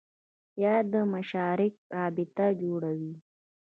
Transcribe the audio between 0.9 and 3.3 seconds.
د مشارکت رابطه جوړوي